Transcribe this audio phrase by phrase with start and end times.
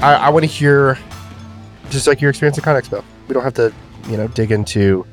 [0.00, 0.96] I, I want to hear
[1.90, 3.02] just like your experience at ConExpo.
[3.26, 3.72] We don't have to,
[4.08, 5.04] you know, dig into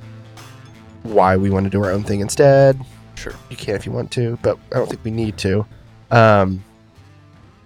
[1.02, 2.80] why we want to do our own thing instead.
[3.16, 3.34] Sure.
[3.50, 5.66] You can if you want to, but I don't think we need to.
[6.12, 6.64] Um,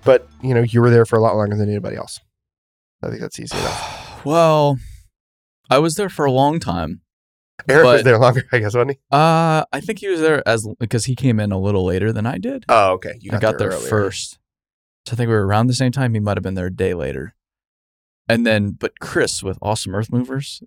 [0.05, 2.19] but you know, you were there for a lot longer than anybody else.
[3.03, 4.21] I think that's easy enough.
[4.25, 4.77] well,
[5.69, 7.01] I was there for a long time.
[7.67, 8.97] Eric was there longer, I guess, wasn't he?
[9.11, 12.25] Uh, I think he was there as because he came in a little later than
[12.25, 12.63] I did.
[12.69, 13.17] Oh, okay.
[13.19, 13.89] You I got there earlier.
[13.89, 14.38] first.
[15.05, 16.13] So I think we were around the same time.
[16.13, 17.33] He might have been there a day later.
[18.27, 20.61] And then, but Chris with Awesome Earth Movers,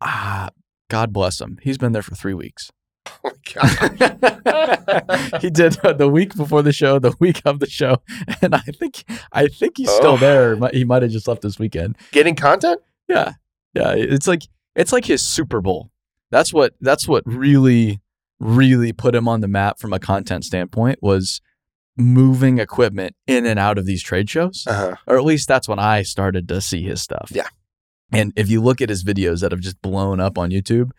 [0.00, 0.50] ah,
[0.88, 1.58] God bless him.
[1.62, 2.70] He's been there for three weeks.
[3.22, 5.40] Oh my God.
[5.42, 7.98] he did uh, the week before the show, the week of the show,
[8.42, 10.16] and I think I think he's still Oh.
[10.16, 10.56] there.
[10.72, 11.96] He might have just left this weekend.
[12.12, 12.80] Getting content?
[13.08, 13.32] Yeah,
[13.74, 13.92] yeah.
[13.94, 14.42] It's like
[14.74, 15.90] it's like his Super Bowl.
[16.30, 18.00] That's what that's what really
[18.40, 21.40] really put him on the map from a content standpoint was
[21.96, 24.96] moving equipment in and out of these trade shows, Uh-huh.
[25.06, 27.30] or at least that's when I started to see his stuff.
[27.32, 27.48] Yeah.
[28.12, 30.90] And if you look at his videos that have just blown up on YouTube,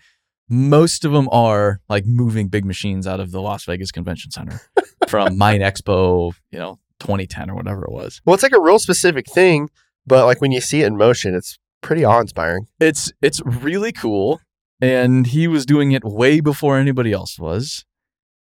[0.49, 4.61] most of them are like moving big machines out of the Las Vegas Convention Center
[5.07, 8.21] from MINExpo, you know, 2010 or whatever it was.
[8.25, 9.69] Well, it's like a real specific thing,
[10.05, 12.65] but like when you see it in motion, it's pretty awe-inspiring.
[12.79, 14.41] it's it's really cool
[14.81, 17.85] and he was doing it way before anybody else was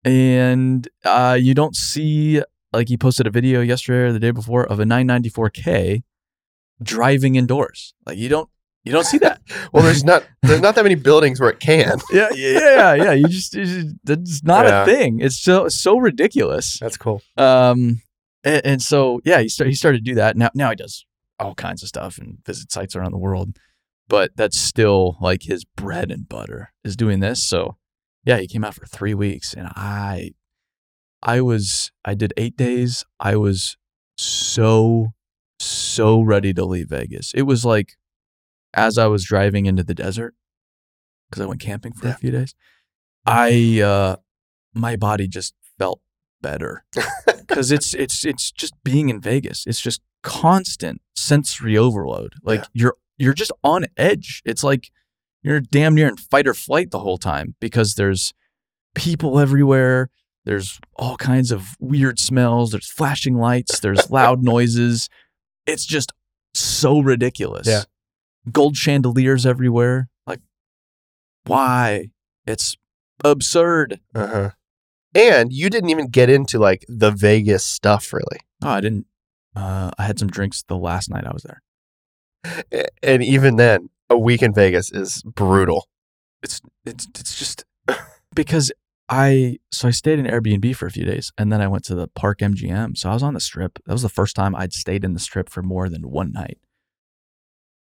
[0.07, 2.41] and uh, you don't see
[2.73, 6.03] like he posted a video yesterday or the day before of a 994k
[6.81, 7.93] driving indoors.
[8.05, 8.49] Like you don't
[8.83, 9.41] you don't see that.
[9.73, 11.99] Well, there's not there's not that many buildings where it can.
[12.11, 14.83] yeah yeah yeah yeah you just, you just it's not Yeah.
[14.83, 15.19] a thing.
[15.19, 16.77] It's so so ridiculous.
[16.79, 17.21] That's cool.
[17.37, 18.01] um
[18.43, 20.37] and, and so yeah he started he started to do that.
[20.37, 21.05] Now now he does
[21.39, 23.57] all kinds of stuff and visit sites around the world.
[24.09, 27.43] But that's still like his bread and butter is doing this.
[27.43, 27.75] So
[28.27, 30.31] yeah he came out for three weeks and i
[31.23, 33.77] i was i did eight days i was
[34.17, 35.13] so
[35.59, 37.93] so ready to leave vegas it was like
[38.73, 40.35] as i was driving into the desert
[41.29, 42.13] because i went camping for Yeah.
[42.13, 42.53] a few days
[43.25, 44.15] i uh
[44.73, 46.01] my body just felt
[46.41, 46.83] better
[47.39, 49.63] because it's it's it's just being in Vegas.
[49.65, 52.33] It's just constant sensory overload.
[52.43, 52.65] Like Yeah.
[52.73, 54.43] you're you're just on edge.
[54.45, 54.91] It's like
[55.43, 58.33] you're damn near in fight or flight the whole time because there's
[58.95, 60.09] people everywhere.
[60.45, 62.71] There's all kinds of weird smells.
[62.71, 63.79] There's flashing lights.
[63.79, 65.09] There's loud noises.
[65.65, 66.13] It's just
[66.53, 67.67] so ridiculous.
[67.67, 67.83] Yeah.
[68.51, 70.09] Gold chandeliers everywhere.
[70.25, 70.39] Like,
[71.45, 72.11] why?
[72.45, 72.77] It's
[73.23, 73.99] absurd.
[74.15, 74.51] Uh-huh.
[75.13, 78.39] And you didn't even get into like the Vegas stuff really.
[78.61, 79.05] Oh, I didn't.
[79.55, 81.61] Uh, I had some drinks the last night I was there.
[83.01, 85.87] And even then, a week in Vegas is brutal.
[86.43, 87.65] it's it's it's just
[88.35, 88.71] because
[89.09, 91.95] I so I stayed in Airbnb for a few days and then I went to
[91.95, 92.97] the Park MGM.
[92.97, 93.79] So I was on the strip.
[93.85, 96.59] That was the first time I'd stayed in the strip for more than one night.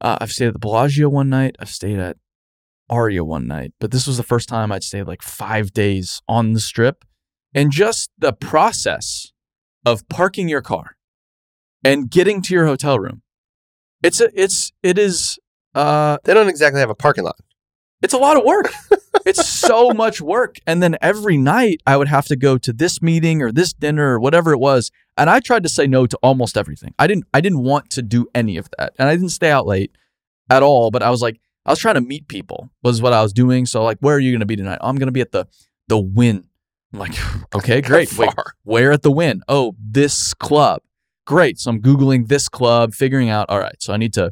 [0.02, 1.56] Uh, I've stayed at the Bellagio one night.
[1.60, 2.18] I've stayed at
[2.90, 6.54] Aria one night, but this was the first time I'd stayed like five days on
[6.54, 7.06] the strip.
[7.54, 9.32] And just the process
[9.86, 10.98] of parking your car
[11.86, 13.22] and getting to your hotel room.
[14.04, 15.40] It's a it's it is
[15.76, 17.38] uh They don't exactly have a parking lot.
[18.02, 18.72] it's a lot of work.
[19.26, 20.58] it's so much work.
[20.68, 24.14] And then every night I would have to go to this meeting or this dinner
[24.16, 24.92] or whatever it was.
[25.18, 26.94] And I tried to say no to almost everything.
[27.00, 28.94] I didn't I didn't want to do any of that.
[28.98, 29.92] And I didn't stay out late
[30.50, 33.22] at all, but I was like I was trying to meet people was what I
[33.24, 33.66] was doing.
[33.66, 34.80] So like where are you going to be tonight?
[34.82, 35.48] I'm going to be at the
[35.88, 36.48] the Wynn.
[36.94, 37.16] I'm like,
[37.56, 38.16] okay, great.
[38.18, 38.30] Wait,
[38.64, 39.42] where at the Wynn?
[39.48, 40.82] Oh, this club.
[41.26, 41.60] Great.
[41.60, 43.50] So I'm googling this club, figuring out.
[43.50, 44.32] All right, so I need to,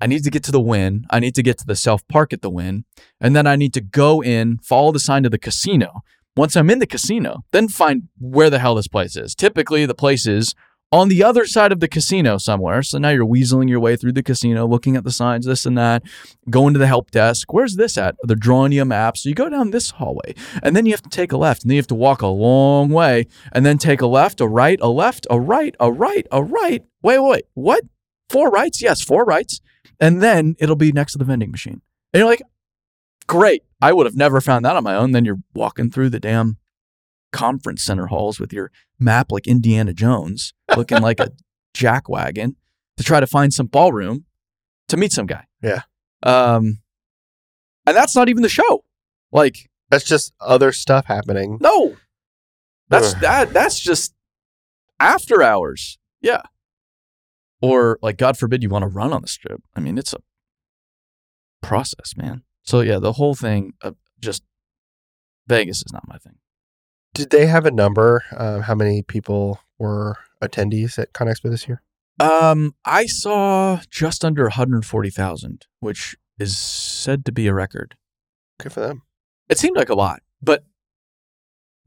[0.00, 1.06] I need to get to the Wynn.
[1.10, 2.84] I need to get to the self park at the Wynn,
[3.20, 6.02] and then I need to go in, follow the sign to the casino.
[6.36, 9.34] Once I'm in the casino, then find where the hell this place is.
[9.34, 10.54] Typically, the place is
[10.92, 12.82] on the other side of the casino somewhere.
[12.82, 15.78] So now you're weaseling your way through the casino, looking at the signs, this and
[15.78, 16.02] that,
[16.48, 17.52] going to the help desk.
[17.52, 18.16] Where's this at?
[18.22, 19.16] They're drawing you a map.
[19.16, 21.70] So you go down this hallway, and then you have to take a left, and
[21.70, 24.78] then you have to walk a long way, and then take a left, a right,
[24.80, 26.84] a left, a right, a right, a right.
[27.02, 27.44] Wait, wait, wait.
[27.54, 27.84] What?
[28.28, 28.82] Four rights?
[28.82, 29.60] Yes, four rights.
[29.98, 31.82] And then it'll be next to the vending machine.
[32.12, 32.42] And you're like,
[33.26, 33.62] great.
[33.80, 35.12] I would have never found that on my own.
[35.12, 36.58] Then you're walking through the damn
[37.32, 41.30] conference center halls with your map like Indiana Jones, looking like a
[41.74, 42.56] jackwagon
[42.96, 44.24] to try to find some ballroom
[44.88, 45.44] to meet some guy.
[45.62, 45.82] Yeah.
[46.22, 46.80] Um,
[47.86, 48.84] and that's not even the show.
[49.32, 51.58] Like, That's just other stuff happening.
[51.60, 51.96] no,
[52.88, 53.20] that's Ugh.
[53.20, 53.52] that.
[53.52, 54.12] That's just
[54.98, 55.98] after hours.
[56.20, 56.42] Yeah.
[57.62, 59.62] Or like, God forbid, you want to run on the strip.
[59.76, 60.20] I mean, it's a
[61.62, 62.42] process, man.
[62.62, 64.42] So yeah, the whole thing of just
[65.46, 66.36] Vegas is not my thing.
[67.12, 68.22] Did they have a number?
[68.36, 71.82] Um, how many people were attendees at ConExpo this year?
[72.20, 77.96] Um, I saw just under 140,000, which is said to be a record.
[78.58, 79.02] Good for them.
[79.48, 80.64] It seemed like a lot, but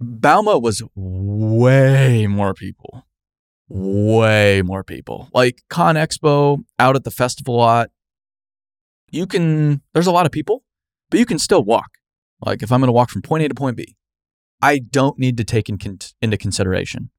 [0.01, 3.05] Bauma was way more people.
[3.69, 5.29] Way more people.
[5.33, 7.89] Like Con Expo out at the festival lot.
[9.09, 10.63] You can, there's a lot of people,
[11.09, 11.89] but you can still walk.
[12.45, 13.95] Like if I'm going to walk from point A to point B,
[14.61, 17.09] I don't need to take in con- into consideration.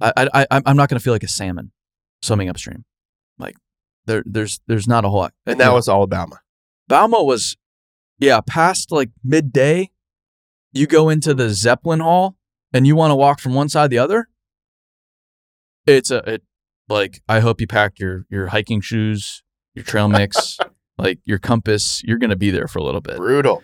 [0.00, 1.72] I, I, I, I'm not going to feel like a salmon
[2.22, 2.84] swimming upstream.
[3.38, 3.56] Like
[4.06, 5.34] there, there's, there's not a whole lot.
[5.46, 6.40] And that was all Alabama.
[6.90, 7.56] Bauma was,
[8.18, 9.90] yeah, past like midday.
[10.72, 12.36] You go into the Zeppelin Hall
[12.72, 14.28] and you want to walk from one side to the other.
[15.86, 16.42] It's a, it,
[16.88, 19.42] like, I hope you packed your, your hiking shoes,
[19.74, 20.58] your trail mix,
[20.98, 22.02] like your compass.
[22.04, 23.16] You're going to be there for a little bit.
[23.16, 23.62] Brutal.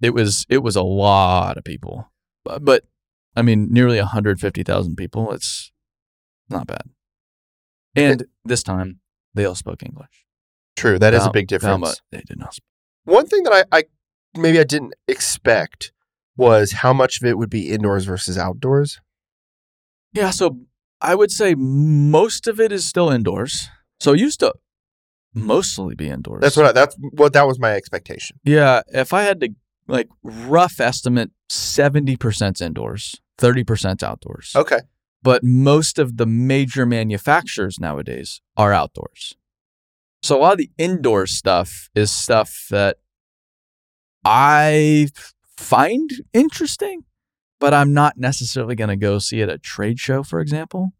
[0.00, 2.10] It was, it was a lot of people,
[2.44, 2.84] but, but
[3.36, 5.32] I mean, nearly 150,000 people.
[5.32, 5.72] It's
[6.48, 6.82] not bad.
[7.96, 9.00] And this time
[9.34, 10.26] they all spoke English.
[10.76, 10.98] True.
[10.98, 12.00] That is a big difference.
[12.10, 12.64] They did not speak.
[13.04, 13.84] One thing that I, I
[14.36, 15.92] maybe I didn't expect
[16.36, 19.00] was how much of it would be indoors versus outdoors.
[20.12, 20.58] Yeah, so
[21.04, 23.68] I would say most of it is still indoors.
[24.00, 24.54] So it used to
[25.34, 26.40] mostly be indoors.
[26.40, 28.40] That's what I, that's what that was my expectation.
[28.44, 29.50] Yeah, if I had to
[29.86, 34.52] like rough estimate, seventy percent indoors, thirty percent outdoors.
[34.56, 34.80] Okay.
[35.22, 39.34] But most of the major manufacturers nowadays are outdoors.
[40.22, 42.96] So a lot of the indoor stuff is stuff that
[44.24, 45.08] I
[45.56, 47.04] find interesting,
[47.64, 50.92] but I'm not necessarily going to go see it at a trade show, for example.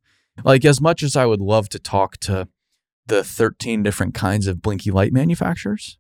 [0.44, 2.48] Like, as much as I would love to talk to
[3.06, 5.98] the 13 different kinds of blinky light manufacturers,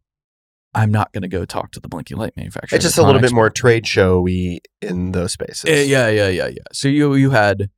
[0.74, 2.76] I'm not going to go talk to the blinky light manufacturer.
[2.76, 5.64] It's just a little bit more trade showy in those spaces.
[5.68, 6.62] Eh, yeah, yeah, yeah, yeah.
[6.72, 7.68] So you you had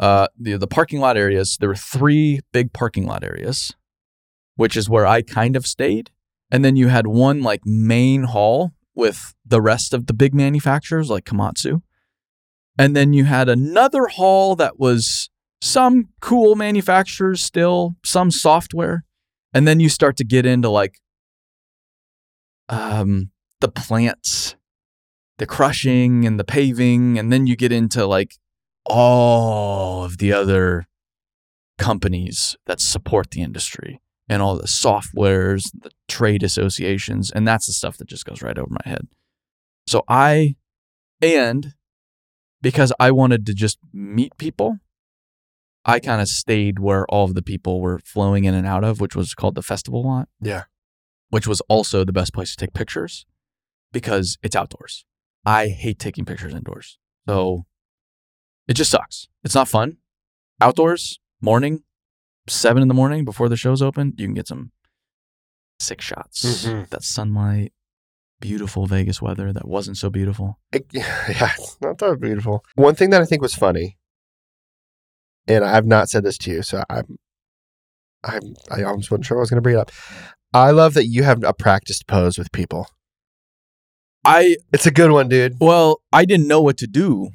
[0.00, 1.58] uh the the parking lot areas.
[1.60, 3.72] There were three big parking lot areas,
[4.56, 6.10] which is where I kind of stayed,
[6.50, 11.08] and then you had one like main hall with the rest of the big manufacturers
[11.08, 11.82] like Komatsu,
[12.78, 15.30] and then you had another hall that was
[15.60, 19.04] some cool manufacturers still, some software,
[19.52, 21.00] and then you start to get into like
[22.68, 23.30] um
[23.60, 24.56] the plants
[25.40, 27.18] the crushing and the paving.
[27.18, 28.36] And then you get into like
[28.84, 30.86] all of the other
[31.78, 37.32] companies that support the industry and all the softwares the trade associations.
[37.32, 39.08] And that's the stuff that just goes right over my head.
[39.86, 40.56] So i
[41.22, 41.74] and
[42.62, 44.78] because i wanted to just meet people
[45.84, 49.00] i kind of stayed where all of the people were flowing in and out of
[49.00, 50.64] which was called the festival lot Yeah.
[51.30, 53.26] which was also the best place to take pictures
[53.92, 55.04] because it's outdoors
[55.46, 56.98] I hate taking pictures indoors.
[57.26, 57.64] So
[58.68, 59.26] it just sucks.
[59.42, 59.96] It's not fun.
[60.60, 61.82] Outdoors, morning,
[62.46, 64.70] seven in the morning before the show's open, you can get some
[65.78, 66.44] sick shots.
[66.66, 66.90] Mhm.
[66.90, 67.72] That sunlight,
[68.40, 70.58] beautiful Vegas weather that wasn't so beautiful.
[70.72, 72.64] It- yeah, it's not that beautiful.
[72.74, 73.98] One thing that I think was funny,
[75.46, 77.16] and I've not said this to you, so I'm,
[78.24, 79.92] I'm, I almost wasn't sure I was going to bring it up.
[80.52, 82.88] I love that you have a practiced pose with people.
[84.24, 85.56] I, It's a good one, dude.
[85.60, 87.30] well, I didn't know what to do.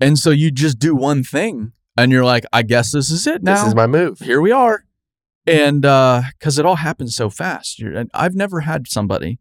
[0.00, 3.42] And so you just do one thing and you're like, I guess this is it
[3.42, 3.54] now.
[3.56, 4.18] This is my move.
[4.20, 4.84] here we are.
[5.46, 9.38] And uh, because it all happens so fast, You're, and I've never had somebody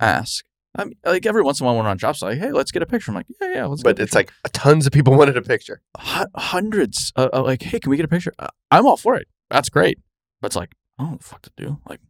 [0.00, 0.44] ask.
[0.76, 2.50] I mean, like every once in a while, when we're on job site, like, hey,
[2.52, 3.12] let's get a picture.
[3.12, 3.82] I'm like, yeah, yeah, let's.
[3.82, 5.80] But it's like tons of people wanted a picture.
[6.00, 7.12] Hu- hundreds.
[7.14, 8.32] Uh, uh, like, hey, can we get a picture?
[8.38, 9.28] Uh, I'm all for it.
[9.50, 9.98] That's great.
[10.40, 11.78] But it's like, I don't know what the fuck to do.
[11.88, 12.00] Like,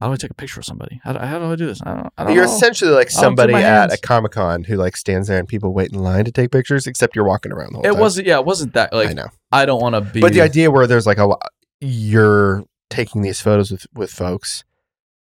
[0.00, 1.00] how do I take a picture of somebody?
[1.02, 1.80] How do, how do I do this?
[1.84, 2.12] I don't.
[2.16, 2.52] I don't You're know.
[2.52, 5.98] essentially like somebody at a Comic Con who like stands there and people wait in
[5.98, 8.00] line to take pictures, except you're walking around the whole It time.
[8.00, 8.26] wasn't.
[8.28, 8.92] Yeah, it wasn't that.
[8.92, 9.26] Like, I know.
[9.50, 10.20] I don't want to be.
[10.20, 11.42] But the idea where there's like a lot,
[11.80, 14.62] you're taking these photos with with folks,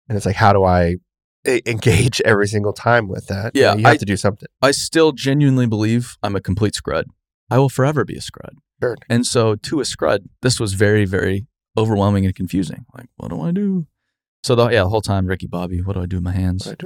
[0.08, 0.96] and it's like, how do I
[1.46, 3.54] engage every single time with that?
[3.54, 4.48] You Yeah, know, you have I- to do something.
[4.60, 7.06] I still genuinely believe I'm a complete scrud.
[7.50, 8.54] I will forever be a scrud.
[8.82, 8.96] Sure.
[9.08, 11.46] And so to a scrud, this was very, very
[11.76, 12.84] overwhelming and confusing.
[12.96, 13.86] Like, what do I do?
[14.42, 16.66] So the yeah, the whole time, Ricky Bobby, what do I do with my hands?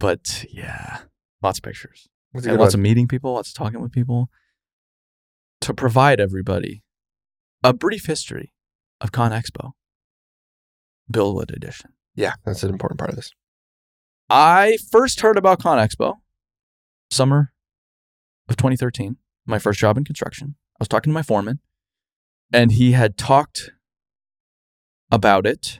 [0.00, 0.98] But yeah,
[1.42, 2.08] lots of pictures.
[2.34, 2.74] And lots one.
[2.74, 4.28] of meeting people, lots of talking with people.
[5.62, 6.84] To provide everybody
[7.64, 8.52] a brief history
[9.00, 9.72] of Con Expo.
[11.12, 11.90] BuildWitt edition.
[12.18, 13.30] Yeah, that's an important part of this.
[14.28, 16.14] I first heard about Con Expo
[17.10, 17.52] summer
[18.48, 20.56] of 2013, my first job in construction.
[20.74, 21.60] I was talking to my foreman,
[22.52, 23.70] and he had talked
[25.12, 25.78] about it.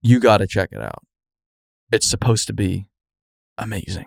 [0.00, 1.02] You got to check it out.
[1.90, 2.86] It's supposed to be
[3.58, 4.06] amazing.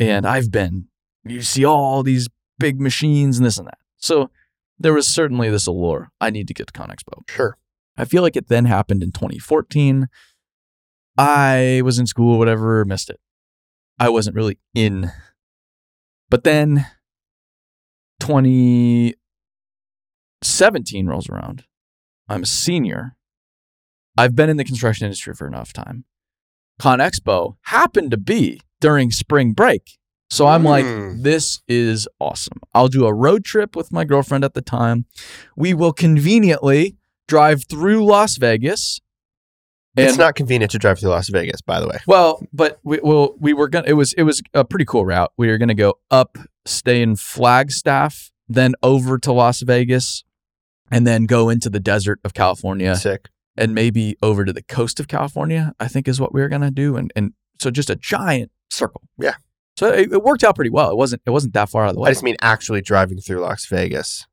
[0.00, 0.88] And I've been,
[1.24, 3.78] you see all these big machines and this and that.
[3.96, 4.30] So
[4.76, 6.10] there was certainly this allure.
[6.20, 7.28] I need to get to ConExpo.
[7.28, 7.56] Sure.
[7.96, 10.08] I feel like it then happened in 2014.
[11.16, 13.20] I was in school, whatever, missed it.
[13.98, 15.12] I wasn't really in.
[16.28, 16.86] But then
[18.20, 21.64] 2017 rolls around.
[22.28, 23.16] I'm a senior.
[24.16, 26.04] I've been in the construction industry for enough time.
[26.80, 29.98] ConExpo happened to be during spring break.
[30.30, 31.22] So I'm like, Mm.
[31.22, 32.58] this is awesome.
[32.72, 35.04] I'll do a road trip with my girlfriend at the time.
[35.56, 36.96] We will conveniently
[37.28, 39.00] drive through Las Vegas.
[39.96, 41.98] it's not convenient to drive through Las Vegas, by the way.
[42.06, 45.32] Well, but we well we were gonna it was it was a pretty cool route.
[45.36, 50.24] We were gonna go up, stay in Flagstaff, then over to Las Vegas,
[50.90, 53.28] and then go into the desert of California Sick.
[53.56, 56.70] and maybe over to the coast of California, I think is what we were gonna
[56.72, 56.96] do.
[56.96, 59.02] And and so just a giant circle.
[59.18, 59.34] Yeah.
[59.76, 60.90] So it, it worked out pretty well.
[60.90, 62.08] It wasn't it wasn't that far out of the way.
[62.10, 64.26] I just mean actually driving through Las Vegas.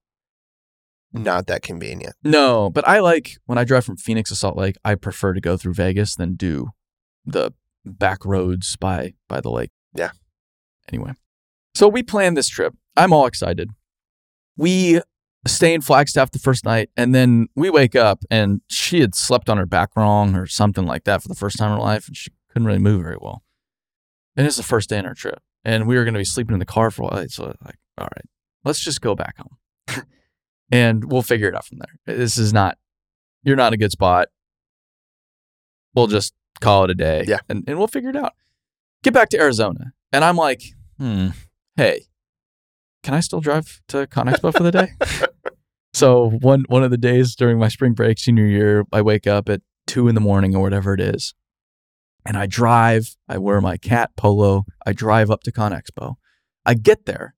[1.13, 2.15] Not that convenient.
[2.23, 5.41] No, but I like when I drive from Phoenix to Salt Lake, I prefer to
[5.41, 6.69] go through Vegas than do
[7.25, 7.51] the
[7.85, 9.71] back roads by by the lake.
[9.93, 10.11] Yeah.
[10.91, 11.13] Anyway.
[11.75, 12.73] So we planned this trip.
[12.95, 13.69] I'm all excited.
[14.57, 15.01] We
[15.47, 19.49] stay in Flagstaff the first night and then we wake up and she had slept
[19.49, 22.07] on her back wrong or something like that for the first time in her life
[22.07, 23.43] and she couldn't really move very well.
[24.35, 25.41] And it's the first day in our trip.
[25.63, 27.27] And we were going to be sleeping in the car for a while.
[27.29, 28.25] So like, all right,
[28.63, 29.57] let's just go back home.
[30.71, 32.17] And we'll figure it out from there.
[32.17, 32.77] This is not,
[33.43, 34.29] you're not in a good spot.
[35.93, 37.25] We'll just call it a day.
[37.27, 37.39] Yeah.
[37.49, 38.33] And, and we'll figure it out.
[39.03, 39.93] Get back to Arizona.
[40.11, 40.61] And I'm like,
[40.97, 41.29] hmm,
[41.75, 42.05] hey,
[43.03, 44.89] can I still drive to ConExpo for the day?
[45.93, 49.49] so one one of the days during my spring break senior year, I wake up
[49.49, 51.33] at two in the morning or whatever it is.
[52.25, 56.15] And I drive, I wear my cat polo, I drive up to ConExpo.
[56.65, 57.33] I get there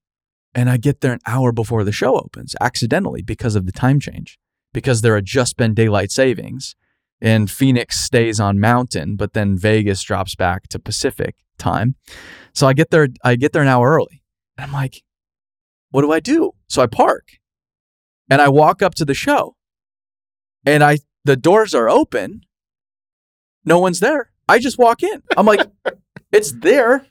[0.55, 3.99] and I get there an hour before the show opens accidentally because of the time
[3.99, 4.37] change,
[4.73, 6.75] because there had just been daylight savings
[7.21, 11.95] and Phoenix stays on mountain, but then Vegas drops back to Pacific time.
[12.53, 14.21] So I get there, I get there an hour early.
[14.57, 15.03] And I'm like,
[15.91, 16.51] what do I do?
[16.67, 17.29] So I park
[18.29, 19.55] and I walk up to the show
[20.65, 22.41] and I the doors are open.
[23.63, 24.31] No one's there.
[24.49, 25.23] I just walk in.
[25.37, 25.61] I'm like,
[26.31, 27.07] it's there.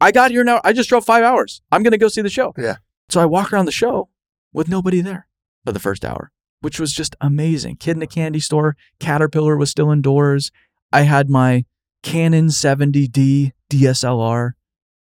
[0.00, 0.60] I got here now.
[0.64, 1.62] I just drove five hours.
[1.70, 2.52] I'm gonna go see the show.
[2.56, 2.76] Yeah.
[3.08, 4.08] So I walk around the show
[4.52, 5.26] with nobody there
[5.64, 7.76] for the first hour, which was just amazing.
[7.76, 8.76] Kid in a candy store.
[8.98, 10.50] Caterpillar was still indoors.
[10.92, 11.64] I had my
[12.02, 14.52] Canon 70D DSLR,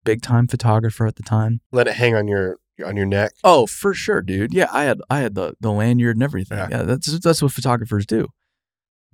[0.04, 1.60] big time photographer at the time.
[1.72, 3.32] Let it hang on your on your neck.
[3.42, 4.54] Oh, for sure, dude.
[4.54, 6.58] Yeah, I had I had the the lanyard and everything.
[6.58, 6.68] Yeah.
[6.70, 8.28] Yeah, that's that's what photographers do.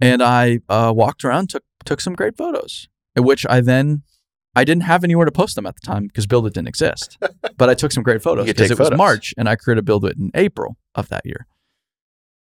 [0.01, 4.03] And I uh, walked around, took took some great photos, which I then
[4.55, 7.19] I didn't have anywhere to post them at the time because BuildWitt didn't exist.
[7.57, 8.91] but I took some great photos because it was.
[8.93, 11.47] March and I created BuildWitt in April of that year.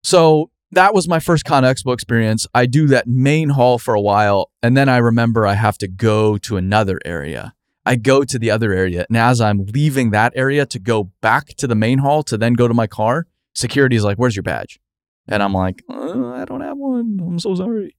[0.04, 2.48] So that was my first Con Expo experience.
[2.54, 5.88] I do that main hall for a while, and then I remember I have to
[5.88, 7.54] go to another area.
[7.86, 11.50] I go to the other area, and as I'm leaving that area to go back
[11.58, 14.80] to the main hall to then go to my car, security's like, "Where's your badge?"
[15.28, 17.20] And I'm like, uh, "I don't have one.
[17.22, 17.96] I'm so sorry."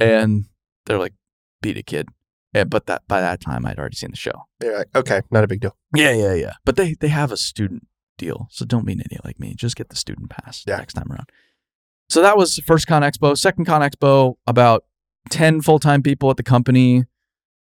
[0.00, 0.46] And
[0.86, 1.14] they're like,
[1.60, 2.08] "Beat it, kid."
[2.56, 4.46] And, but that by that time, I'd already seen the show.
[4.60, 5.76] They're like, okay, not a big deal.
[5.94, 6.52] Yeah, yeah, yeah.
[6.64, 7.86] But they they have a student
[8.18, 9.54] deal, so don't be an idiot like me.
[9.54, 10.76] Just get the student pass Yeah.
[10.78, 11.28] next time around.
[12.08, 13.36] So that was first Con Expo.
[13.36, 14.84] Second Con Expo, about
[15.30, 17.04] ten full time people at the company,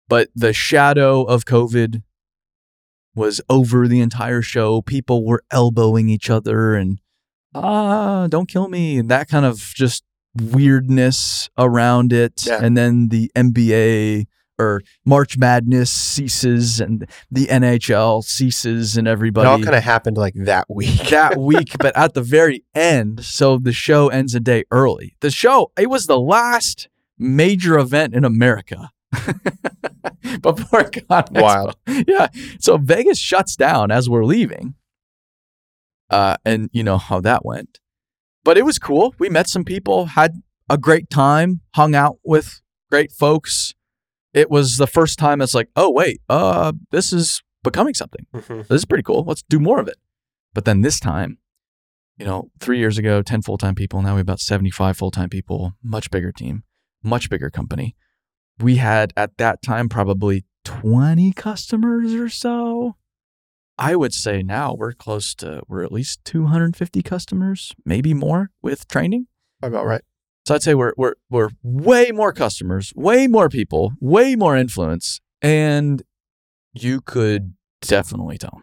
[0.09, 2.03] but the shadow of COVID
[3.15, 4.81] was over the entire show.
[4.81, 7.01] People were elbowing each other and
[7.55, 10.05] ah, don't kill me, and that kind of just
[10.37, 12.45] weirdness around it.
[12.47, 12.61] Yeah.
[12.63, 14.27] And then the NBA
[14.59, 19.49] or March Madness ceases and the NHL ceases and everybody.
[19.49, 20.97] It all kind of happened like that week.
[21.11, 25.17] that week, but at the very end, so the show ends a day early.
[25.21, 26.89] The show, it was the last
[27.19, 28.91] major event in America
[30.41, 31.43] before Con Expo.
[31.43, 31.77] Wild.
[32.07, 32.29] Yeah.
[32.61, 34.75] So Vegas shuts down as we're leaving.
[36.11, 37.81] Uh, and you know how that went.
[38.45, 39.15] But it was cool.
[39.19, 43.75] We met some people, had a great time, hung out with great folks.
[44.39, 48.69] It was the first time it's like, oh wait, uh, this is becoming something Mhm.
[48.69, 49.25] this is pretty cool.
[49.27, 49.97] Let's do more of it.
[50.55, 51.39] But then this time,
[52.17, 54.01] you know, three years ago, 10 full time people.
[54.01, 56.63] Now we have about 75 full time people, much bigger team,
[57.03, 57.97] much bigger company.
[58.61, 62.97] We had at that time probably 20 customers or so.
[63.77, 68.87] I would say now we're close to, we're at least 250 customers, maybe more with
[68.89, 69.27] training.
[69.63, 70.03] About right.
[70.49, 75.21] So I'd say we're, we're, we're way more customers, way more people, way more influence.
[75.43, 76.03] And
[76.73, 77.53] you could
[77.83, 78.63] definitely tell.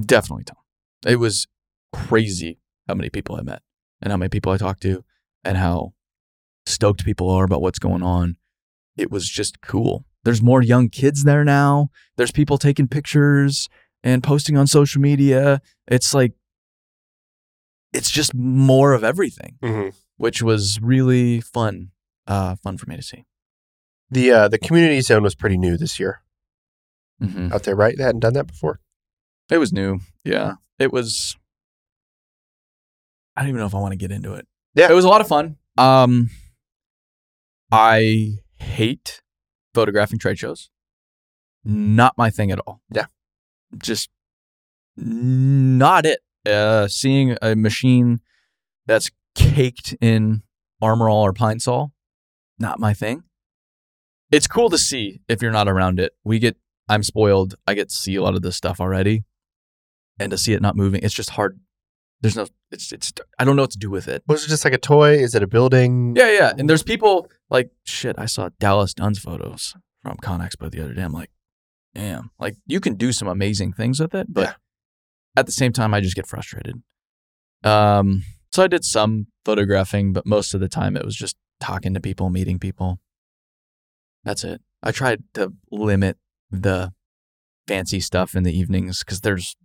[0.00, 0.64] Definitely tell.
[1.04, 1.48] It was
[1.92, 3.62] crazy how many people I met
[4.00, 5.02] and how many people I talked to
[5.44, 5.94] and how
[6.66, 8.36] stoked people are about what's going on.
[8.96, 10.04] It was just cool.
[10.22, 11.88] There's more young kids there now.
[12.16, 13.68] There's people taking pictures
[14.04, 15.60] and posting on social media.
[15.88, 16.34] It's like,
[17.92, 21.90] it's just more of everything, hmm which was really fun,
[22.26, 23.24] uh, fun for me to see.
[24.10, 26.20] The uh, the community zone was pretty new this year
[27.20, 27.96] hmm out there, right?
[27.96, 28.80] They hadn't done that before.
[29.50, 30.00] It was new.
[30.24, 30.54] Yeah.
[30.78, 31.36] It was
[33.36, 34.46] I don't even know if I want to get into it.
[34.74, 34.90] Yeah.
[34.90, 35.56] It was a lot of fun.
[35.78, 36.30] Um
[37.72, 39.22] I hate
[39.74, 40.70] photographing trade shows.
[41.64, 42.80] Not my thing at all.
[42.92, 43.06] Yeah.
[43.76, 44.10] Just
[44.96, 46.20] not it.
[46.46, 48.20] Uh seeing a machine
[48.86, 50.42] that's caked in
[50.82, 51.92] armor all or pine sol,
[52.58, 53.22] not my thing.
[54.30, 56.12] It's cool to see if you're not around it.
[56.24, 56.56] We get
[56.88, 57.54] I'm spoiled.
[57.66, 59.24] I get to see a lot of this stuff already.
[60.18, 61.58] And to see it not moving, it's just hard.
[62.20, 64.22] There's no it's it's I don't know what to do with it.
[64.26, 65.14] Was it just like a toy?
[65.14, 66.14] Is it a building?
[66.16, 66.52] Yeah, yeah.
[66.56, 70.94] And there's people like shit, I saw Dallas Dunn's photos from Con Expo the other
[70.94, 71.02] day.
[71.02, 71.30] I'm like,
[71.94, 72.30] damn.
[72.38, 74.54] Like you can do some amazing things with it, but Yeah.
[75.36, 76.82] at the same time I just get frustrated.
[77.62, 78.22] Um
[78.54, 82.00] so I did some photographing, but most of the time it was just talking to
[82.00, 83.00] people, meeting people.
[84.22, 84.60] That's it.
[84.80, 86.18] I tried to limit
[86.52, 86.92] the
[87.66, 89.56] fancy stuff in the evenings because there's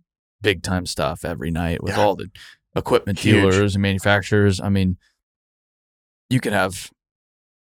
[0.42, 2.00] big time stuff every night with Yeah.
[2.00, 2.30] all the
[2.74, 3.36] equipment Huge.
[3.36, 4.60] dealers and manufacturers.
[4.60, 4.96] I mean,
[6.28, 6.90] you could have,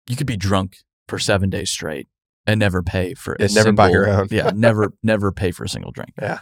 [0.07, 0.77] you could be drunk
[1.09, 2.07] for seven days straight
[2.47, 4.27] and never pay for a And never buy your own.
[4.31, 6.13] yeah, never, never pay for a single drink.
[6.21, 6.39] Yeah.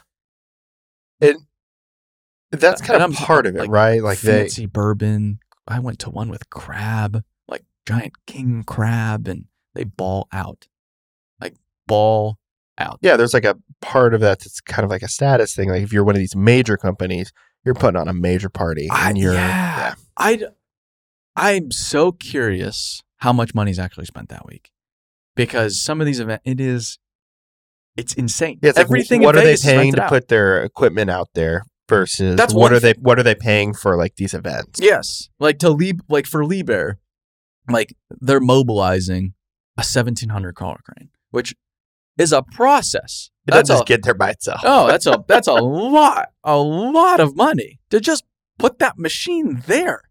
[1.20, 1.38] And
[2.82, 4.02] kind of part of it, like right?
[4.04, 5.40] Like they fancy bourbon.
[5.68, 10.68] I went to one with crab, like giant king crab, and they ball out,
[11.42, 11.56] like
[11.88, 12.38] ball
[12.78, 13.00] out.
[13.02, 15.70] yeah, there's like a part of that that's kind of like a status thing.
[15.70, 17.32] Like if you're one of these major companies,
[17.66, 19.96] you're putting on a major party, I- and you're yeah.
[20.16, 20.42] I
[21.36, 24.72] I'm so curious how much money's actually spent that week
[25.36, 26.98] because some of these events it is
[27.98, 28.60] it's insane.
[28.62, 29.22] Yeah, it's like, Everything.
[29.24, 30.10] what in are they paying to out.
[30.10, 33.96] put their equipment out there versus That's what are they what are they paying for
[33.98, 34.80] like these events?
[34.82, 36.96] Yes, like to Lee, like for Liebherr,
[37.70, 39.34] like they're mobilizing
[39.78, 41.56] a seventeen hundred crawler crane, which
[42.18, 43.30] is a process.
[43.48, 44.62] It That's doesn't just get there by itself.
[44.64, 48.24] oh, that's a that's a lot, a lot of money to just
[48.60, 50.02] put that machine there.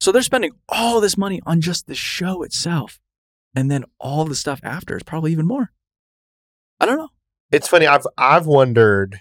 [0.00, 3.00] So they're spending all this money on just the show itself,
[3.54, 5.72] and then all the stuff after is probably even more.
[6.78, 7.08] I don't know.
[7.50, 7.86] It's funny.
[7.86, 9.20] I've I've wondered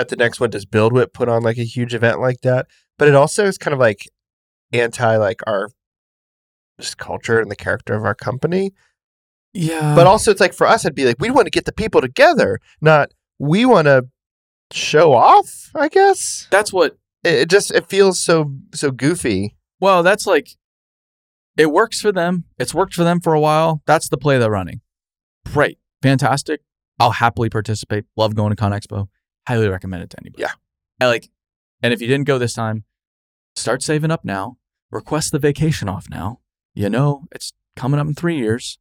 [0.00, 2.66] at the next one does BuildWitt put on like a huge event like that?
[2.98, 4.08] But it also is kind of like
[4.72, 5.70] anti like our
[6.80, 8.72] just culture and the character of our company.
[9.52, 11.72] Yeah, But also it's like for us it'd be like we want to get the
[11.72, 14.06] people together, not we want to
[14.72, 16.46] show off, I guess.
[16.50, 19.56] that's what It, it just it feels so so goofy.
[19.80, 20.50] Well, that's like
[21.56, 22.44] it works for them.
[22.58, 23.82] It's worked for them for a while.
[23.86, 24.80] That's the play they're running.
[25.46, 25.78] Great.
[26.02, 26.60] Fantastic.
[27.00, 28.04] I'll happily participate.
[28.16, 29.08] Love going to Con Expo.
[29.46, 30.42] Highly recommend it to anybody.
[30.42, 30.52] Yeah.
[31.00, 31.30] I like
[31.82, 32.84] and if you didn't go this time,
[33.56, 34.58] start saving up now.
[34.90, 36.40] Request the vacation off now.
[36.74, 38.78] You know, it's coming up in 3 years.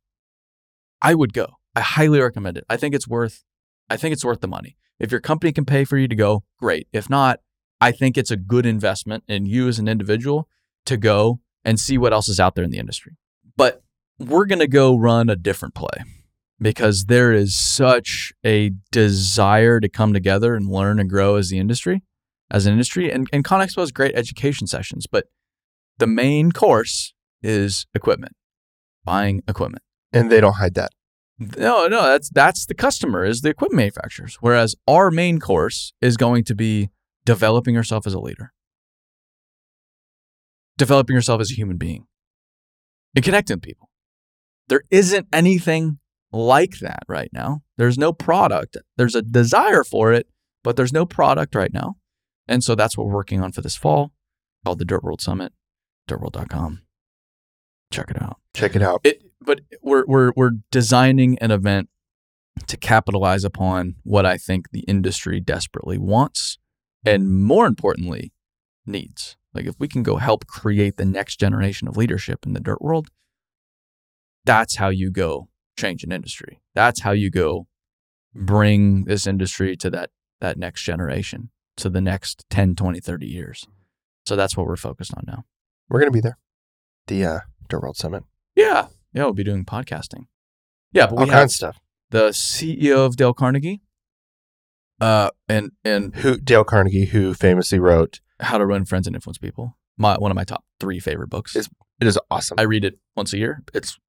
[1.02, 1.60] I would go.
[1.76, 2.66] I highly recommend it.
[2.70, 3.44] I think it's worth
[3.90, 4.78] I think it's worth the money.
[5.00, 6.88] If your company can pay for you to go, great.
[6.92, 7.40] If not,
[7.82, 10.48] I think it's a good investment in you as an individual
[10.86, 13.18] to go and see what else is out there in the industry.
[13.56, 13.82] But
[14.18, 16.04] we're going to go run a different play
[16.62, 21.58] because there is such a desire to come together and learn and grow as the
[21.58, 22.04] industry,
[22.52, 23.12] as an industry.
[23.12, 25.26] And, and ConExpo has great education sessions, but
[25.98, 28.34] the main course is equipment,
[29.04, 29.84] buying equipment.
[30.12, 30.92] And they don't hide that.
[31.58, 34.38] No, no, that's that's the customer is the equipment manufacturers.
[34.42, 36.90] Whereas our main course is going to be
[37.24, 38.52] developing yourself as a leader,
[40.78, 42.08] developing yourself as a human being,
[43.16, 43.90] and connecting with people.
[44.68, 46.00] There isn't anything
[46.32, 47.62] like that right now.
[47.78, 48.78] There's no product.
[48.98, 50.28] There's a desire for it,
[50.64, 51.96] but there's no product right now.
[52.48, 54.12] And so that's what we're working on for this fall
[54.66, 55.54] called the Dirt World Summit,
[56.10, 56.82] dirtworld.com.
[57.92, 59.02] Check it out Check it out.
[59.04, 61.90] it but we're we're we're designing an event
[62.68, 66.58] to capitalize upon what I think the industry desperately wants
[67.06, 68.34] and more importantly
[68.86, 69.38] needs.
[69.54, 72.82] Like if we can go help create the next generation of leadership in the dirt
[72.82, 73.08] world,
[74.46, 75.48] that's how you go
[75.80, 76.62] change an industry.
[76.76, 77.68] That's how you go
[78.36, 80.12] bring this industry to that
[80.42, 83.66] that next generation, to the next 10, 20, 30 years.
[84.26, 85.44] So that's what we're focused on now.
[85.90, 86.38] We're gonna be there.
[87.08, 88.24] The uh Dirt World Summit.
[88.56, 88.88] Yeah.
[89.14, 90.28] Yeah, we'll be doing podcasting.
[90.92, 91.80] Yeah, but All kinds of stuff.
[92.12, 93.82] the CEO of Dale Carnegie,
[95.02, 99.38] Uh, and and Who Dale Carnegie, who famously wrote, How to Run Friends and Influence
[99.38, 99.78] People.
[99.98, 101.56] My one of my top three favorite books.
[101.56, 102.56] Is- it is awesome.
[102.58, 103.62] I read it once a year.
[103.74, 104.00] It's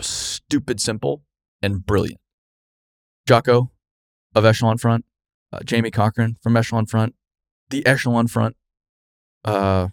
[0.00, 1.22] stupid simple
[1.62, 2.20] and brilliant.
[3.26, 3.72] Jocko
[4.34, 5.04] of Echelon Front,
[5.52, 7.14] uh, Jamie Cochran from Echelon Front,
[7.70, 8.56] the Echelon Front,
[9.44, 9.88] uh,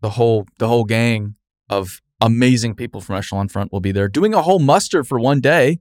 [0.00, 1.36] the whole the whole gang
[1.68, 5.40] of amazing people from Echelon Front will be there doing a whole muster for one
[5.40, 5.80] day.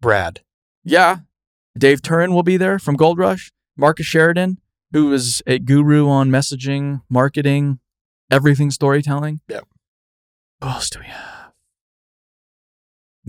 [0.00, 0.40] Brad.
[0.84, 1.18] Yeah.
[1.76, 3.52] Dave Turin will be there from Gold Rush.
[3.76, 4.58] Marcus Sheridan,
[4.92, 7.78] who is a guru on messaging, marketing,
[8.30, 9.40] everything storytelling.
[9.48, 9.64] Yep.
[10.62, 11.39] Who else do we have?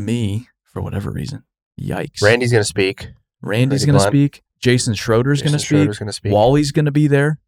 [0.05, 1.43] Me, for whatever reason.
[1.79, 2.21] Yikes.
[2.21, 3.09] Randy's going to speak.
[3.41, 4.43] Randy's Randy going to speak.
[4.59, 5.89] Jason Schroeder's going to speak.
[5.91, 6.31] To speak.
[6.31, 7.39] Wally's going to be there.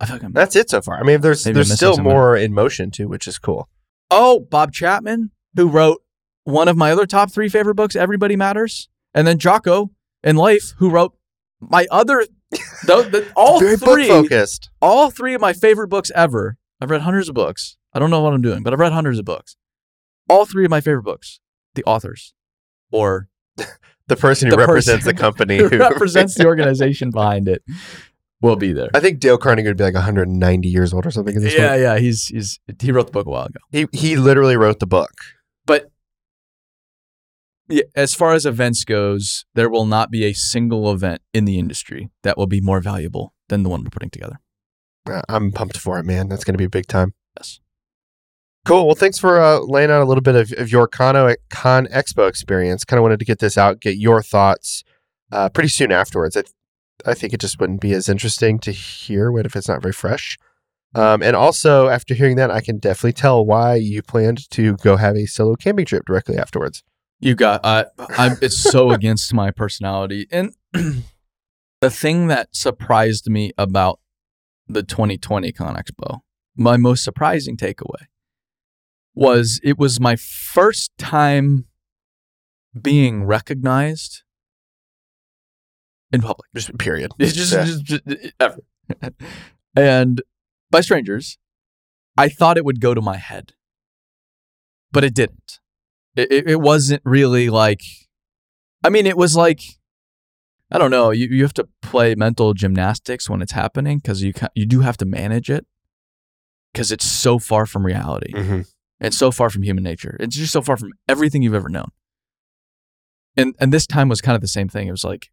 [0.00, 0.32] I feel like I'm.
[0.32, 0.98] That's it so far.
[0.98, 3.68] I mean, there's Maybe there's still more in motion too, which is cool.
[4.10, 6.02] Oh, Bob Chapman, who wrote
[6.44, 9.90] one of my other top three favorite books, Everybody Matters, and then Jocko
[10.22, 11.16] and Leif, who wrote
[11.60, 14.68] my other, the, the, all Very three, focused.
[14.82, 16.58] all three of my favorite books ever.
[16.80, 17.76] I've read hundreds of books.
[17.94, 19.56] I don't know what I'm doing, but I've read hundreds of books.
[20.28, 21.40] All three of my favorite books,
[21.74, 22.34] the authors,
[22.90, 23.28] or
[24.06, 27.62] The person who The person represents the company who represents the organization behind it,
[28.42, 28.90] will be there.
[28.92, 31.40] I think Dale Carnegie would be like 190 years old or something.
[31.40, 31.80] This Yeah, one.
[31.80, 33.60] yeah, he's he's he wrote the book a while ago.
[33.70, 35.10] He he literally wrote the book.
[35.64, 35.90] But
[37.68, 41.58] yeah, as far as events goes, there will not be a single event in the
[41.58, 44.38] industry that will be more valuable than the one we're putting together.
[45.08, 46.28] Uh, I'm pumped for it, man.
[46.28, 47.14] That's going to be big time.
[48.64, 48.86] Cool.
[48.86, 52.26] Well, thanks for uh, laying out a little bit of, of your Con, Con Expo
[52.26, 52.82] experience.
[52.82, 54.82] Kind of wanted to get this out, get your thoughts
[55.30, 56.34] uh, pretty soon afterwards.
[56.34, 56.54] I, th-
[57.04, 59.92] I think it just wouldn't be as interesting to hear what if it's not very
[59.92, 60.38] fresh.
[60.94, 64.96] Um, and also, after hearing that, I can definitely tell why you planned to go
[64.96, 66.82] have a solo camping trip directly afterwards.
[67.20, 67.84] You got uh,
[68.16, 70.26] I'm it's so against my personality.
[70.30, 74.00] And the thing that surprised me about
[74.68, 76.20] the 2020 Con Expo,
[76.56, 78.06] my most surprising takeaway
[79.14, 81.66] was it was my first time
[82.80, 84.22] being recognized
[86.12, 86.50] in public.
[86.54, 87.12] Just period.
[87.18, 87.64] It's just, Yeah.
[87.64, 88.02] just, just
[88.40, 88.58] ever.
[89.76, 90.22] and
[90.70, 91.38] by strangers,
[92.16, 93.52] I thought it would go to my head,
[94.92, 95.60] but it didn't.
[96.16, 97.80] It, it, it wasn't really like,
[98.84, 99.60] I mean, it was like,
[100.70, 101.10] I don't know.
[101.10, 104.96] You, you have to play mental gymnastics when it's happening because you you do have
[104.98, 105.66] to manage it
[106.72, 108.66] because it's so far from reality Mhm.
[109.04, 110.16] And so far from human nature.
[110.18, 111.90] It's just so far from everything you've ever known.
[113.36, 114.88] And and this time was kind of the same thing.
[114.88, 115.30] It was like,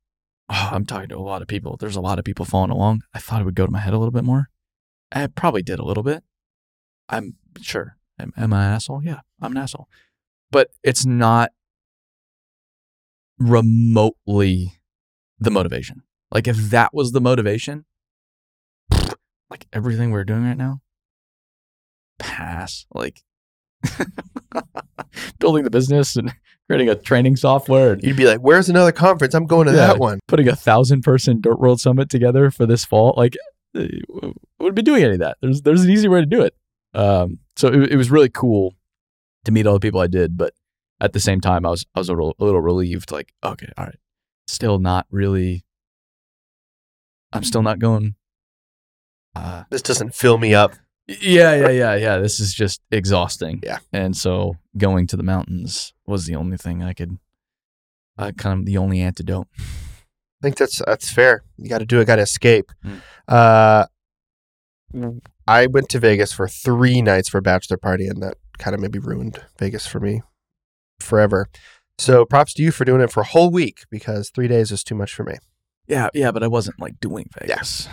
[0.50, 1.78] oh, I'm talking to a lot of people.
[1.78, 3.04] There's a lot of people following along.
[3.14, 4.50] I thought it would go to my head a little bit more.
[5.14, 6.22] I probably did a little bit.
[7.08, 7.96] I'm sure.
[8.20, 9.04] Am, am I an asshole?
[9.04, 9.88] Yeah, I'm an asshole.
[10.52, 11.52] But it's not
[13.40, 14.74] remotely
[15.40, 16.04] the motivation.
[16.30, 17.86] Like if that was the motivation,
[19.50, 20.82] like everything we're doing right now,
[22.20, 22.86] pass.
[22.94, 23.24] Like
[25.40, 26.34] building the business and
[26.68, 29.34] creating a training software and You'd be like, "Where's another conference?
[29.34, 29.88] I'm going to Yeah.
[29.88, 33.14] that one." putting a thousand person Dirt World Summit together for this fall.
[33.18, 33.36] Like,
[33.78, 33.88] uh,
[34.60, 35.38] would be doing any of that.
[35.42, 36.56] There's there's an easy way to do it.
[36.94, 38.76] Um, so it, it was really cool
[39.46, 40.54] to meet all the people I did, but
[41.00, 43.12] at the same time, I was I was a little, a little relieved.
[43.12, 43.96] Like, okay, all right,
[44.48, 45.64] still not really.
[47.34, 48.16] I'm still not going.
[49.36, 50.74] Uh, This doesn't fill me up.
[51.22, 52.18] Yeah, yeah, yeah, yeah.
[52.18, 53.62] This is just exhausting.
[53.64, 53.80] Yeah.
[53.92, 57.18] And so going to the mountains was the only thing I could,
[58.18, 59.48] uh, kind of the only antidote.
[59.60, 61.44] I think that's that's fair.
[61.58, 62.06] You got to do it.
[62.06, 62.72] Got to escape.
[62.84, 63.02] Mm.
[63.28, 63.86] Uh,
[65.48, 68.82] I went to Vegas for three nights for a bachelor party, and that kind of
[68.82, 70.22] maybe ruined Vegas for me
[71.00, 71.48] forever.
[71.98, 74.84] So props to you for doing it for a whole week because three days is
[74.84, 75.36] too much for me.
[75.88, 77.88] Yeah, yeah, but I wasn't like doing Vegas.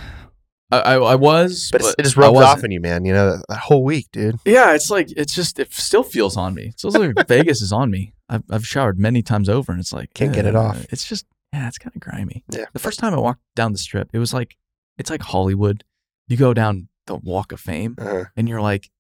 [0.71, 2.65] I, I, I was, But, but, it just I rubs off wasn't.
[2.65, 3.05] on you, man.
[3.07, 4.39] You know that, that whole week, dude.
[4.45, 6.65] Yeah, it's like it's just it still feels on me.
[6.69, 8.13] It feels like Vegas is on me.
[8.29, 10.87] I've I've showered many times over, and it's like Can't get it uh, off.
[10.91, 12.45] It's just yeah, it's kind of grimy.
[12.51, 12.67] Yeah.
[12.75, 14.57] The first time I walked down the strip, it was like
[14.99, 15.85] it's like Hollywood.
[16.27, 18.91] You go down the Walk of Fame, Uh, and you're like,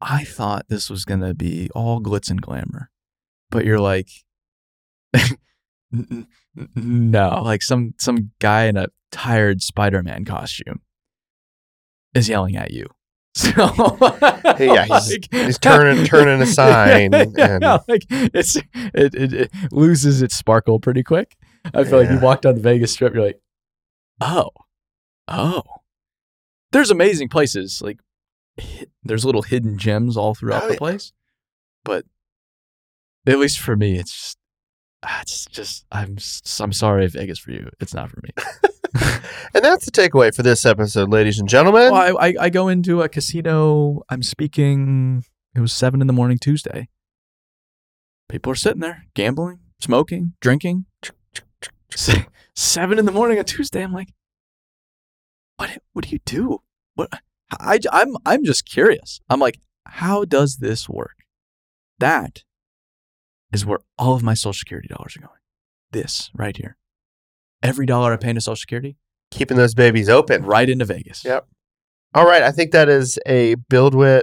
[0.00, 2.90] I thought this was gonna be all glitz and glamour,
[3.50, 4.08] but you're like,
[5.14, 5.36] n-
[5.92, 6.26] n-
[6.74, 10.80] no, like some some guy in a tired Spider-Man costume
[12.14, 12.86] is yelling at you.
[13.36, 13.48] So
[14.60, 19.12] yeah, he's- like- he's turning- turning a sign yeah, yeah, and- yeah, like it's it,
[19.14, 21.34] it, it loses its sparkle pretty quick.
[21.74, 23.40] I feel like you walk down the Vegas Strip, you're like,
[24.20, 24.50] oh,
[25.26, 25.62] oh.
[26.70, 27.98] There's amazing places like
[28.60, 31.12] hi- there's little hidden gems all throughout Oh, the place,
[31.84, 32.04] but
[33.26, 34.38] at least for me, it's just
[35.02, 36.18] ah, it's just I'm
[36.60, 37.68] I'm sorry if Vegas for you.
[37.80, 38.30] It's not for me.
[39.54, 41.92] And that's the takeaway for this episode, ladies and gentlemen.
[41.92, 44.02] well, I, I I go into a casino.
[44.08, 45.24] I'm speaking.
[45.54, 46.88] It was seven in the morning Tuesday.
[48.28, 50.86] People are sitting there gambling, smoking, drinking.
[52.56, 53.82] Seven in the morning on Tuesday.
[53.82, 54.08] I'm like,
[55.56, 55.78] what?
[55.92, 56.62] What do you do?
[56.94, 57.10] What?
[57.50, 59.20] I, I'm I'm just curious.
[59.28, 61.16] I'm like, how does this work?
[61.98, 62.42] That
[63.52, 65.40] is where all of my Social Security dollars are going.
[65.92, 66.76] This right here.
[67.64, 68.96] Every dollar I pay into Social Security,
[69.30, 70.44] Keeping those babies open.
[70.44, 71.24] right into Vegas.
[71.24, 71.48] Yep.
[72.14, 72.42] All right.
[72.42, 74.22] I think that is a BuildWitt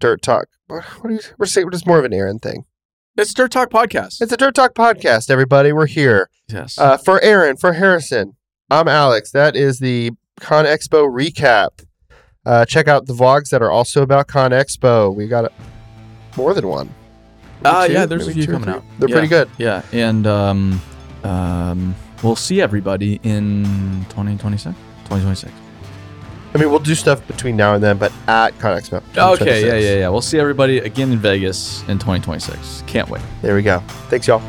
[0.00, 0.46] Dirt Talk.
[0.68, 1.66] What do you, we're saying?
[1.66, 2.64] we're Just more of an Aaron thing.
[3.16, 4.20] It's Dirt Talk Podcast.
[4.20, 5.72] It's a Dirt Talk podcast, everybody.
[5.72, 6.28] We're here.
[6.48, 6.78] yes.
[6.78, 8.36] Uh, for Aaron, for Harrison,
[8.70, 9.30] I'm Alex.
[9.32, 11.84] That is the Con Expo recap.
[12.44, 15.14] Uh, check out the vlogs that are also about Con Expo.
[15.14, 15.52] We got a,
[16.36, 16.92] more than one.
[17.62, 18.82] Maybe Uh, two, yeah, there's a few coming out.
[18.98, 19.14] They're Yeah.
[19.14, 19.48] pretty good.
[19.58, 20.80] yeah, and um,
[21.22, 23.64] um, we'll see everybody in
[24.08, 24.74] 2026.
[25.04, 25.52] 2026.
[26.54, 28.98] I mean, we'll do stuff between now and then, but at Con Expo.
[28.98, 29.84] Okay, yeah, 2026.
[29.84, 30.08] yeah, yeah.
[30.08, 32.84] We'll see everybody again in Vegas in 2026.
[32.86, 33.22] Can't wait.
[33.42, 33.80] There we go.
[34.08, 34.40] Thanks, y'all.